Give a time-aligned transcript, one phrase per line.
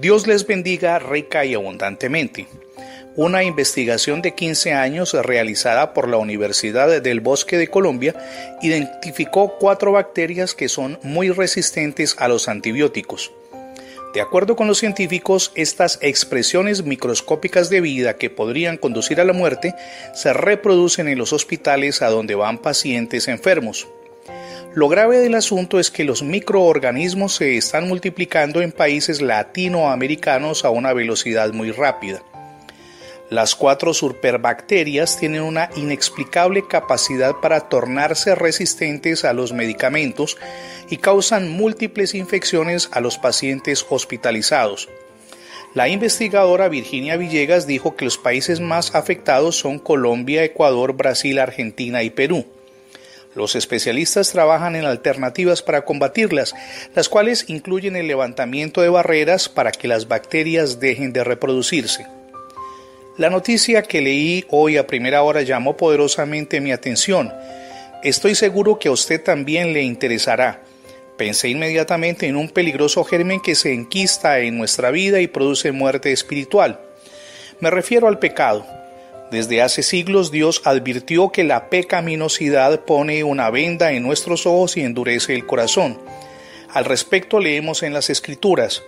[0.00, 2.46] Dios les bendiga rica y abundantemente.
[3.16, 8.14] Una investigación de 15 años realizada por la Universidad del Bosque de Colombia
[8.62, 13.32] identificó cuatro bacterias que son muy resistentes a los antibióticos.
[14.14, 19.32] De acuerdo con los científicos, estas expresiones microscópicas de vida que podrían conducir a la
[19.32, 19.74] muerte
[20.14, 23.88] se reproducen en los hospitales a donde van pacientes enfermos.
[24.78, 30.70] Lo grave del asunto es que los microorganismos se están multiplicando en países latinoamericanos a
[30.70, 32.22] una velocidad muy rápida.
[33.28, 40.36] Las cuatro superbacterias tienen una inexplicable capacidad para tornarse resistentes a los medicamentos
[40.88, 44.88] y causan múltiples infecciones a los pacientes hospitalizados.
[45.74, 52.04] La investigadora Virginia Villegas dijo que los países más afectados son Colombia, Ecuador, Brasil, Argentina
[52.04, 52.46] y Perú.
[53.34, 56.54] Los especialistas trabajan en alternativas para combatirlas,
[56.94, 62.06] las cuales incluyen el levantamiento de barreras para que las bacterias dejen de reproducirse.
[63.18, 67.32] La noticia que leí hoy a primera hora llamó poderosamente mi atención.
[68.02, 70.62] Estoy seguro que a usted también le interesará.
[71.16, 76.12] Pensé inmediatamente en un peligroso germen que se enquista en nuestra vida y produce muerte
[76.12, 76.80] espiritual.
[77.58, 78.77] Me refiero al pecado.
[79.30, 84.82] Desde hace siglos Dios advirtió que la pecaminosidad pone una venda en nuestros ojos y
[84.82, 85.98] endurece el corazón.
[86.70, 88.82] Al respecto leemos en las Escrituras,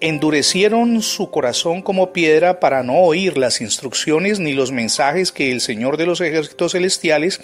[0.00, 5.60] endurecieron su corazón como piedra para no oír las instrucciones ni los mensajes que el
[5.60, 7.40] Señor de los ejércitos celestiales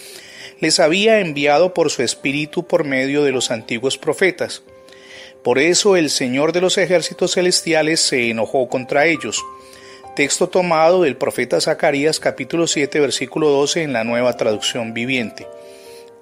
[0.61, 4.62] les había enviado por su espíritu por medio de los antiguos profetas.
[5.43, 9.43] Por eso el Señor de los ejércitos celestiales se enojó contra ellos
[10.14, 15.48] Texto tomado del profeta Zacarías capítulo 7 versículo 12 en la nueva traducción viviente.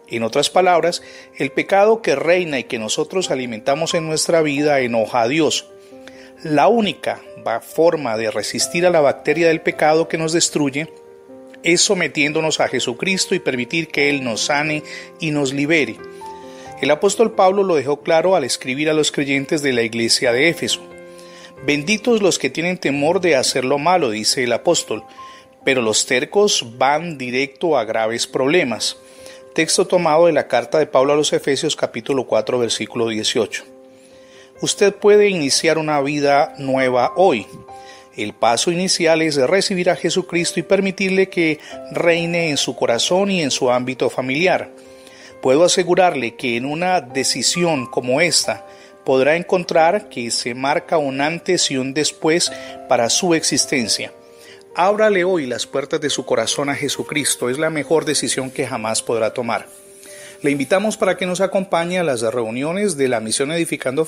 [0.06, 1.02] En otras palabras,
[1.36, 5.66] el pecado que reina y que nosotros alimentamos en nuestra vida enoja a Dios.
[6.44, 7.20] La única
[7.62, 10.92] forma de resistir a la bacteria del pecado que nos destruye
[11.64, 14.84] es sometiéndonos a Jesucristo y permitir que Él nos sane
[15.18, 15.96] y nos libere.
[16.80, 20.48] El apóstol Pablo lo dejó claro al escribir a los creyentes de la iglesia de
[20.48, 20.80] Éfeso.
[21.64, 25.04] Benditos los que tienen temor de hacer lo malo, dice el apóstol,
[25.62, 28.96] pero los tercos van directo a graves problemas.
[29.54, 33.64] Texto tomado de la carta de Pablo a los Efesios capítulo 4 versículo 18.
[34.62, 37.46] Usted puede iniciar una vida nueva hoy.
[38.16, 41.58] El paso inicial es recibir a Jesucristo y permitirle que
[41.92, 44.70] reine en su corazón y en su ámbito familiar.
[45.42, 48.66] Puedo asegurarle que en una decisión como esta,
[49.10, 52.52] podrá encontrar que se marca un antes y un después
[52.88, 54.12] para su existencia.
[54.76, 59.02] Ábrale hoy las puertas de su corazón a Jesucristo, es la mejor decisión que jamás
[59.02, 59.66] podrá tomar.
[60.42, 64.04] Le invitamos para que nos acompañe a las reuniones de la Misión Edificando